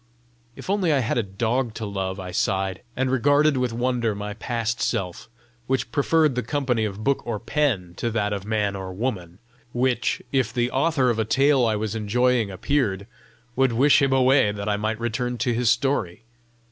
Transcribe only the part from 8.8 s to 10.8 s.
woman; which, if the